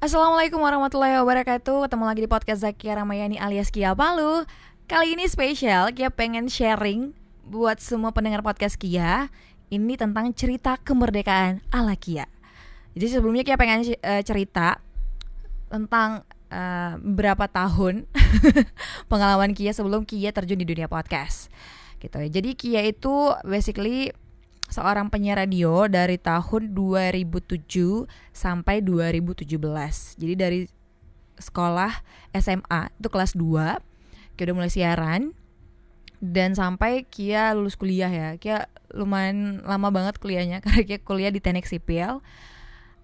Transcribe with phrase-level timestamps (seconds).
[0.00, 1.84] Assalamualaikum warahmatullahi wabarakatuh.
[1.84, 4.48] Ketemu lagi di podcast Zakia Ramayani alias Kia Palu.
[4.88, 7.12] Kali ini spesial Kia pengen sharing
[7.44, 9.28] Buat semua pendengar podcast Kia
[9.68, 12.24] Ini tentang cerita kemerdekaan ala Kia.
[12.96, 14.80] Jadi sebelumnya Kia pengen uh, cerita
[15.68, 18.08] Tentang uh, berapa tahun
[19.12, 21.52] Pengalaman Kia sebelum Kia terjun di dunia podcast.
[22.00, 22.16] Gitu.
[22.16, 22.40] Ya.
[22.40, 24.16] Jadi Kia itu basically
[24.70, 29.44] seorang penyiar radio dari tahun 2007 sampai 2017.
[30.16, 30.60] Jadi dari
[31.36, 33.90] sekolah SMA itu kelas 2
[34.40, 35.22] Kia udah mulai siaran
[36.24, 38.28] dan sampai Kia lulus kuliah ya.
[38.40, 42.24] Kia lumayan lama banget kuliahnya karena Kia kuliah di teknik sipil.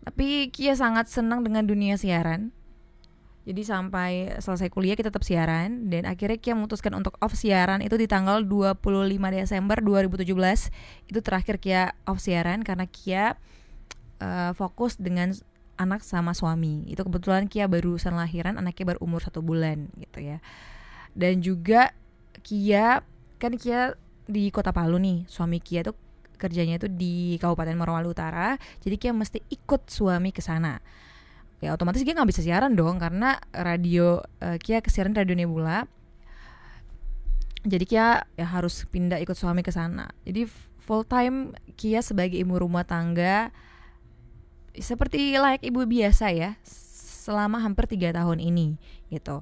[0.00, 2.56] Tapi Kia sangat senang dengan dunia siaran
[3.46, 7.94] jadi sampai selesai kuliah kita tetap siaran dan akhirnya Kia memutuskan untuk off siaran itu
[7.94, 8.82] di tanggal 25
[9.30, 10.26] Desember 2017.
[11.06, 13.38] Itu terakhir Kia off siaran karena Kia
[14.18, 15.30] uh, fokus dengan
[15.78, 16.90] anak sama suami.
[16.90, 20.42] Itu kebetulan Kia barusan lahiran, anaknya baru umur satu bulan gitu ya.
[21.14, 21.94] Dan juga
[22.42, 22.98] Kia
[23.38, 23.94] kan Kia
[24.26, 25.94] di Kota Palu nih, suami Kia tuh
[26.34, 28.58] kerjanya itu di Kabupaten Morowali Utara.
[28.82, 30.82] Jadi Kia mesti ikut suami ke sana
[31.60, 35.88] ya otomatis dia nggak bisa siaran dong karena radio uh, Kia kesiaran radio Nebula.
[37.66, 40.12] Jadi Kia ya harus pindah ikut suami ke sana.
[40.22, 40.46] Jadi
[40.78, 43.50] full time Kia sebagai ibu rumah tangga
[44.76, 48.76] seperti layak ibu biasa ya selama hampir tiga tahun ini
[49.08, 49.40] gitu.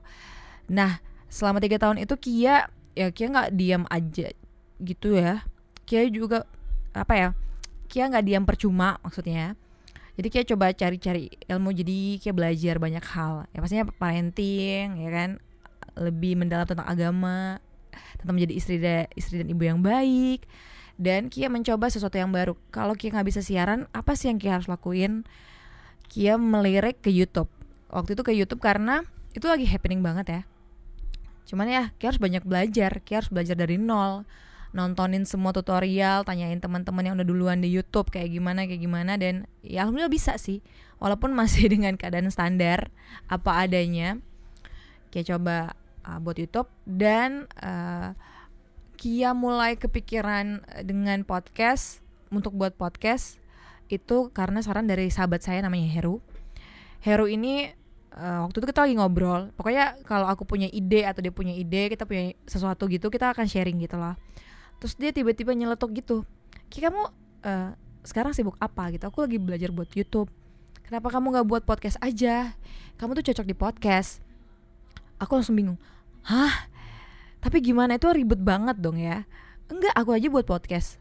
[0.70, 4.30] Nah selama tiga tahun itu Kia ya Kia nggak diam aja
[4.78, 5.42] gitu ya.
[5.84, 6.46] Kia juga
[6.94, 7.28] apa ya
[7.90, 9.58] Kia nggak diam percuma maksudnya
[10.14, 13.50] jadi kayak coba cari-cari ilmu jadi kayak belajar banyak hal.
[13.50, 15.30] Ya pastinya parenting ya kan?
[15.98, 17.58] Lebih mendalam tentang agama
[18.18, 20.46] tentang menjadi istri dan istri dan ibu yang baik
[20.94, 22.54] dan Kia mencoba sesuatu yang baru.
[22.70, 25.26] Kalau Kia nggak bisa siaran apa sih yang Kia harus lakuin?
[26.06, 27.50] Kia melirik ke YouTube.
[27.90, 29.02] Waktu itu ke YouTube karena
[29.34, 30.40] itu lagi happening banget ya.
[31.50, 34.22] Cuman ya Kia harus banyak belajar Kia harus belajar dari nol
[34.74, 39.46] nontonin semua tutorial, tanyain teman-teman yang udah duluan di YouTube kayak gimana kayak gimana dan
[39.62, 40.60] ya alhamdulillah bisa sih.
[40.98, 42.90] Walaupun masih dengan keadaan standar
[43.30, 44.18] apa adanya.
[45.14, 45.56] Kayak coba
[46.02, 48.18] uh, buat YouTube dan uh,
[48.98, 52.02] Kia mulai kepikiran dengan podcast
[52.34, 53.38] untuk buat podcast
[53.86, 56.18] itu karena saran dari sahabat saya namanya Heru.
[56.98, 57.70] Heru ini
[58.18, 59.54] uh, waktu itu kita lagi ngobrol.
[59.54, 63.46] Pokoknya kalau aku punya ide atau dia punya ide, kita punya sesuatu gitu, kita akan
[63.46, 64.18] sharing gitu loh
[64.84, 66.28] terus dia tiba-tiba nyeletuk gitu
[66.68, 67.08] Ki kamu
[67.46, 67.72] uh,
[68.04, 68.92] sekarang sibuk apa?
[68.92, 70.28] Gitu aku lagi belajar buat YouTube.
[70.84, 72.52] Kenapa kamu nggak buat podcast aja?
[73.00, 74.20] Kamu tuh cocok di podcast.
[75.16, 75.80] Aku langsung bingung
[76.28, 76.68] hah?
[77.40, 77.96] Tapi gimana?
[77.96, 79.24] Itu ribet banget dong ya.
[79.72, 81.00] Enggak aku aja buat podcast.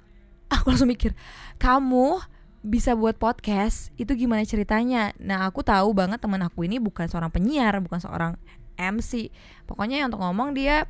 [0.54, 1.12] Aku langsung mikir
[1.60, 2.24] kamu
[2.64, 3.92] bisa buat podcast?
[4.00, 5.12] Itu gimana ceritanya?
[5.20, 8.40] Nah aku tahu banget teman aku ini bukan seorang penyiar bukan seorang
[8.80, 9.34] MC
[9.68, 10.86] pokoknya untuk ngomong dia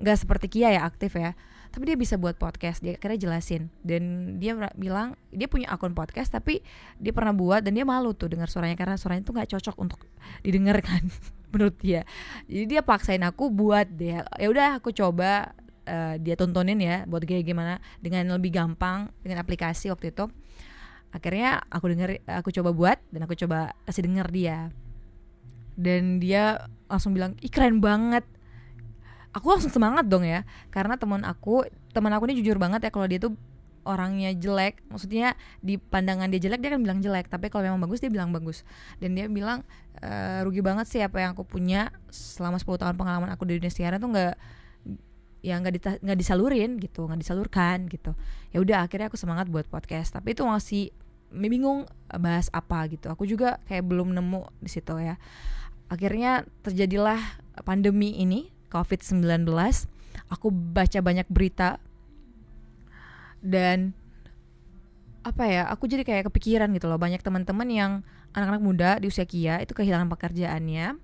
[0.00, 1.32] nggak uh, seperti Kia ya aktif ya.
[1.74, 3.72] Tapi dia bisa buat podcast dia akhirnya jelasin.
[3.82, 6.62] Dan dia bilang dia punya akun podcast tapi
[7.02, 10.00] dia pernah buat dan dia malu tuh dengar suaranya karena suaranya tuh nggak cocok untuk
[10.46, 11.10] didengarkan
[11.52, 12.06] menurut dia.
[12.46, 15.50] Jadi dia paksain aku buat dia ya udah aku coba
[15.88, 20.28] uh, dia tontonin ya buat kayak gimana dengan lebih gampang dengan aplikasi waktu itu.
[21.14, 24.58] Akhirnya aku denger aku coba buat dan aku coba kasih denger dia.
[25.74, 28.22] Dan dia langsung bilang ih keren banget
[29.34, 33.10] aku langsung semangat dong ya karena teman aku teman aku ini jujur banget ya kalau
[33.10, 33.34] dia tuh
[33.84, 34.80] orangnya jelek.
[34.88, 37.28] Maksudnya di pandangan dia jelek dia kan bilang jelek.
[37.28, 38.64] Tapi kalau memang bagus dia bilang bagus.
[38.98, 39.62] Dan dia bilang
[40.00, 43.70] e, rugi banget sih apa yang aku punya selama 10 tahun pengalaman aku di dunia
[43.70, 44.34] siaran tuh nggak
[45.44, 47.06] ya nggak nggak disalurin gitu.
[47.06, 48.16] Nggak disalurkan gitu.
[48.50, 50.16] Ya udah akhirnya aku semangat buat podcast.
[50.16, 50.90] Tapi itu masih
[51.30, 53.12] bingung bahas apa gitu.
[53.12, 55.20] Aku juga kayak belum nemu di situ ya.
[55.92, 57.20] Akhirnya terjadilah
[57.62, 59.46] pandemi ini COVID-19
[60.34, 61.78] aku baca banyak berita.
[63.44, 63.94] Dan
[65.24, 66.98] apa ya aku jadi kayak kepikiran gitu loh.
[66.98, 67.92] Banyak teman-teman yang
[68.34, 70.98] anak-anak muda di usia kia itu kehilangan pekerjaannya.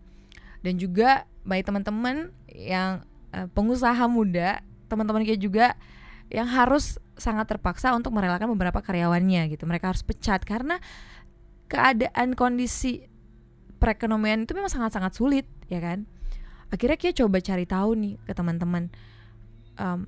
[0.60, 4.60] Dan juga banyak teman-teman yang uh, pengusaha muda
[4.90, 5.78] teman-teman kia juga
[6.28, 9.64] yang harus sangat terpaksa untuk merelakan beberapa karyawannya gitu.
[9.64, 10.82] Mereka harus pecat karena
[11.70, 13.06] keadaan kondisi
[13.80, 16.04] perekonomian itu memang sangat-sangat sulit ya kan
[16.70, 18.88] akhirnya kita coba cari tahu nih ke teman-teman
[19.78, 20.06] um,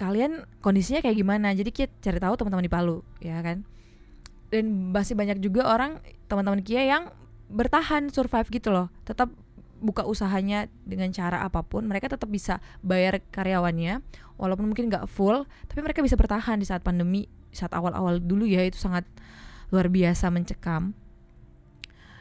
[0.00, 1.52] kalian kondisinya kayak gimana?
[1.52, 3.68] Jadi kita cari tahu teman-teman di Palu ya kan?
[4.48, 7.12] Dan masih banyak juga orang teman-teman Kia yang
[7.52, 8.88] bertahan survive gitu loh.
[9.04, 9.28] Tetap
[9.80, 14.04] buka usahanya dengan cara apa pun mereka tetap bisa bayar karyawannya
[14.36, 18.60] walaupun mungkin nggak full tapi mereka bisa bertahan di saat pandemi saat awal-awal dulu ya
[18.60, 19.08] itu sangat
[19.70, 20.94] luar biasa mencekam.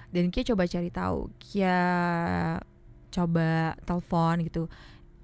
[0.10, 1.78] Dan Kia coba cari tahu Kia
[3.10, 4.70] coba telepon gitu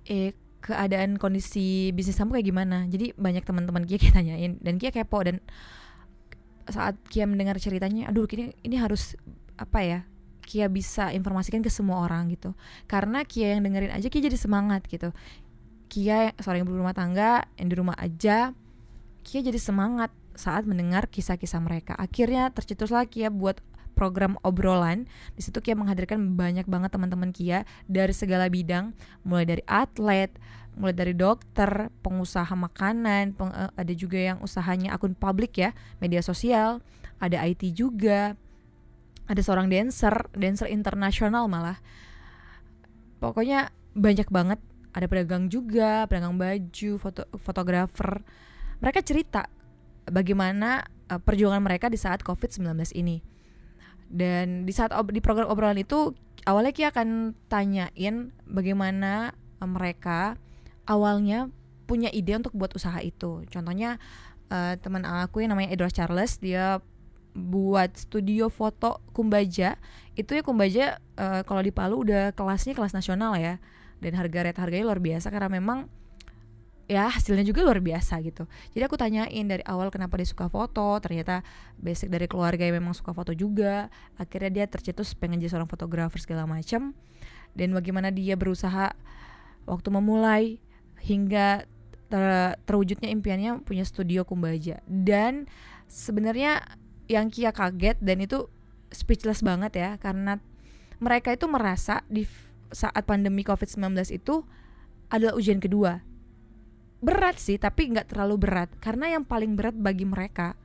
[0.06, 0.34] eh
[0.66, 2.78] keadaan kondisi bisnis kamu kayak gimana?
[2.90, 5.38] Jadi banyak teman-teman Kia Kia tanyain dan Kia kepo dan
[6.66, 9.14] saat Kia mendengar ceritanya aduh ini ini harus
[9.62, 10.00] apa ya
[10.42, 12.58] Kia bisa informasikan ke semua orang gitu.
[12.90, 15.14] Karena Kia yang dengerin aja Kia jadi semangat gitu.
[15.86, 18.58] Kia seorang yang berumah tangga yang di rumah aja
[19.22, 21.94] Kia jadi semangat saat mendengar kisah-kisah mereka.
[21.94, 23.62] Akhirnya tercetuslah Kia buat
[23.95, 25.07] program obrolan.
[25.33, 28.92] Di situ Kia menghadirkan banyak banget teman-teman Kia dari segala bidang,
[29.24, 30.36] mulai dari atlet,
[30.75, 35.71] mulai dari dokter, pengusaha makanan, peng, uh, ada juga yang usahanya akun publik ya,
[36.03, 36.83] media sosial,
[37.18, 38.36] ada IT juga,
[39.25, 41.80] ada seorang dancer, dancer internasional malah.
[43.24, 44.59] Pokoknya banyak banget,
[44.91, 48.21] ada pedagang juga, pedagang baju, foto fotografer.
[48.83, 49.48] Mereka cerita
[50.06, 53.35] bagaimana uh, perjuangan mereka di saat COVID-19 ini
[54.10, 56.13] dan di saat ob di program obrolan itu
[56.46, 60.38] awalnya Ki akan tanyain bagaimana uh, mereka
[60.86, 61.50] awalnya
[61.86, 63.46] punya ide untuk buat usaha itu.
[63.50, 63.98] Contohnya
[64.50, 66.81] uh, teman aku yang namanya Edward Charles dia
[67.36, 69.78] buat studio foto Kumbaja.
[70.16, 70.86] Itu ya Kumbaja
[71.18, 73.62] uh, kalau di Palu udah kelasnya kelas nasional ya.
[74.00, 75.90] Dan harga rate harganya luar biasa karena memang
[76.86, 78.46] ya hasilnya juga luar biasa gitu.
[78.78, 81.42] Jadi aku tanyain dari awal kenapa dia suka foto ternyata
[81.82, 83.90] basic dari keluarga yang memang suka foto juga.
[84.22, 86.94] Akhirnya dia tercetus pengen jadi seorang fotografer segala macam
[87.58, 88.94] dan bagaimana dia berusaha
[89.66, 90.62] waktu memulai
[91.02, 91.66] hingga
[92.06, 94.78] ter terwujudnya impiannya punya studio kumbaja.
[94.86, 95.50] Dan
[95.90, 96.62] sebenarnya
[97.10, 98.46] yang Kia kaget dan itu
[98.94, 100.38] speechless banget ya karena
[101.02, 102.30] mereka itu merasa di
[102.70, 104.46] saat pandemi COVID-19 itu
[105.10, 106.02] adalah ujian kedua
[107.06, 108.69] berat sih tapi nggak terlalu berat.
[108.81, 110.57] Karena yang paling berat bagi mereka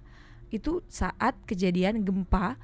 [0.48, 2.56] itu saat kejadian gempa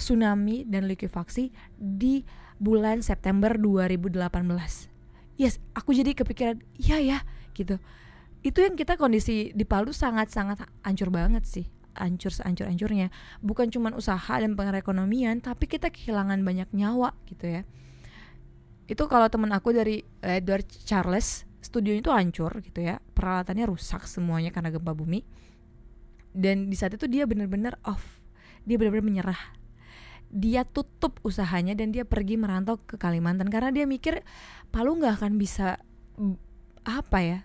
[0.00, 2.24] tsunami dan likuifaksi di
[2.58, 4.92] bulan September 2018
[5.36, 7.18] yes aku jadi kepikiran iya ya
[7.52, 7.76] gitu.
[8.42, 11.66] Itu yang kita kondisi di Palu sangat-sangat hancur banget sih.
[11.94, 13.12] Hancur sehancur-hancurnya.
[13.38, 17.62] Bukan cuma usaha dan perekonomian tapi kita kehilangan banyak nyawa gitu ya.
[18.90, 23.00] Itu kalau temen aku dari Edward Charles studio itu hancur gitu ya.
[23.16, 25.24] Peralatannya rusak semuanya karena gempa bumi.
[26.36, 28.20] Dan di saat itu dia benar-benar off.
[28.68, 29.42] Dia benar-benar menyerah.
[30.28, 34.20] Dia tutup usahanya dan dia pergi merantau ke Kalimantan karena dia mikir
[34.72, 35.76] Palu nggak akan bisa
[36.82, 37.40] apa ya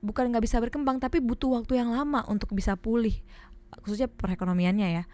[0.00, 3.14] bukan nggak bisa berkembang tapi butuh waktu yang lama untuk bisa pulih.
[3.84, 5.04] Khususnya perekonomiannya ya.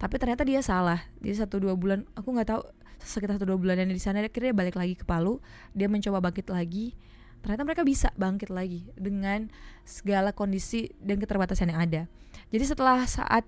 [0.00, 1.04] Tapi ternyata dia salah.
[1.20, 2.62] Dia satu dua bulan aku nggak tahu
[3.00, 5.38] sekitar satu dua bulan dan di sana akhirnya balik lagi ke Palu.
[5.76, 6.96] Dia mencoba bangkit lagi
[7.40, 9.48] ternyata mereka bisa bangkit lagi dengan
[9.84, 12.02] segala kondisi dan keterbatasan yang ada.
[12.50, 13.44] Jadi setelah saat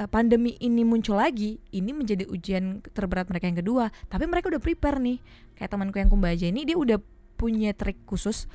[0.00, 3.88] uh, pandemi ini muncul lagi, ini menjadi ujian terberat mereka yang kedua.
[4.08, 5.18] Tapi mereka udah prepare nih.
[5.56, 6.98] Kayak temanku yang kumbaja ini dia udah
[7.36, 8.48] punya trik khusus.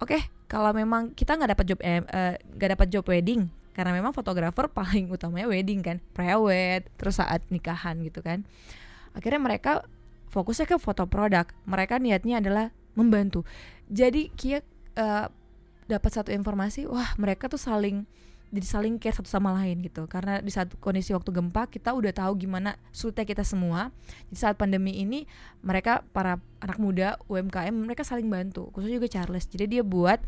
[0.00, 4.16] Oke, okay, kalau memang kita nggak dapat job eh, uh, dapat job wedding karena memang
[4.16, 8.48] fotografer paling utamanya wedding kan, prewed, terus saat nikahan gitu kan.
[9.12, 9.84] Akhirnya mereka
[10.30, 11.48] fokusnya ke foto produk.
[11.66, 13.46] Mereka niatnya adalah membantu.
[13.90, 14.62] Jadi Kia
[14.98, 15.26] uh,
[15.90, 18.06] dapat satu informasi wah mereka tuh saling
[18.50, 20.10] jadi saling care satu sama lain gitu.
[20.10, 23.94] Karena di saat kondisi waktu gempa kita udah tahu gimana sulitnya kita semua.
[24.26, 25.22] Di saat pandemi ini
[25.62, 29.46] mereka para anak muda UMKM mereka saling bantu khususnya juga Charles.
[29.46, 30.18] Jadi dia buat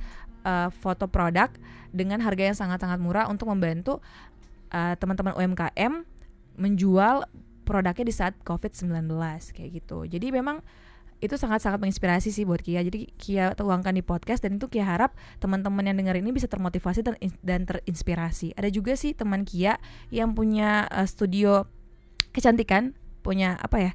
[0.47, 1.51] uh, foto produk
[1.91, 3.99] dengan harga yang sangat-sangat murah untuk membantu
[4.71, 6.07] uh, teman-teman UMKM
[6.55, 7.27] menjual
[7.67, 9.11] produknya di saat COVID-19
[9.51, 10.07] kayak gitu.
[10.07, 10.63] Jadi memang
[11.23, 12.83] itu sangat-sangat menginspirasi sih buat Kia.
[12.83, 17.07] Jadi Kia tuangkan di podcast dan itu Kia harap teman-teman yang dengar ini bisa termotivasi
[17.07, 17.15] dan,
[17.47, 18.59] dan terinspirasi.
[18.59, 19.79] Ada juga sih teman Kia
[20.11, 21.71] yang punya uh, studio
[22.35, 23.93] kecantikan punya apa ya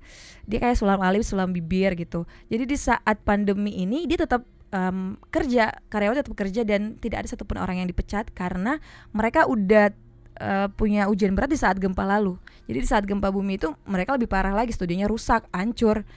[0.48, 5.19] dia kayak sulam alis sulam bibir gitu jadi di saat pandemi ini dia tetap um,
[5.27, 8.79] kerja karyawan tetap kerja dan tidak ada satupun orang yang dipecat karena
[9.12, 9.91] mereka udah
[10.39, 12.39] uh, punya ujian berat di saat gempa lalu
[12.72, 16.07] jadi di saat gempa bumi itu mereka lebih parah lagi studionya rusak hancur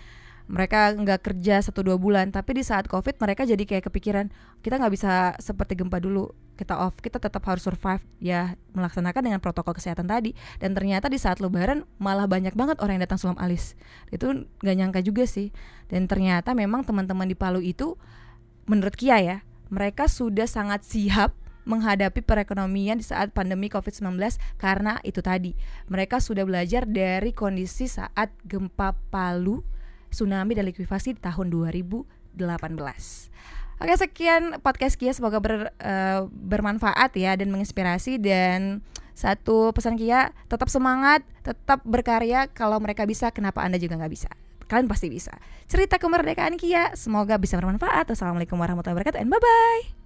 [0.51, 2.35] mereka nggak kerja satu dua bulan.
[2.35, 4.35] Tapi di saat covid mereka jadi kayak kepikiran
[4.67, 8.03] kita nggak bisa seperti gempa dulu kita off kita tetap harus survive.
[8.19, 10.35] Ya melaksanakan dengan protokol kesehatan tadi.
[10.59, 13.79] Dan ternyata di saat lebaran malah banyak banget orang yang datang sulam alis.
[14.11, 15.55] Itu nggak nyangka juga sih.
[15.87, 17.95] Dan ternyata memang teman-teman di Palu itu
[18.67, 19.39] menurut Kia ya
[19.71, 21.31] mereka sudah sangat siap
[21.63, 24.19] menghadapi perekonomian di saat pandemi COVID-19
[24.59, 25.55] karena itu tadi.
[25.87, 29.63] Mereka sudah belajar dari kondisi saat gempa Palu
[30.11, 32.37] tsunami dan likuifaksi di tahun 2018.
[33.81, 38.85] Oke sekian podcast Kia semoga ber, uh, bermanfaat ya dan menginspirasi dan
[39.21, 42.49] Satu pesan Kia, tetap semangat, tetap berkarya.
[42.57, 44.33] Kalau mereka bisa, kenapa Anda juga nggak bisa?
[44.65, 45.37] Kalian pasti bisa.
[45.69, 48.09] Cerita kemerdekaan Kia, semoga bisa bermanfaat.
[48.09, 50.00] Wassalamualaikum warahmatullahi wabarakatuh, and bye-bye.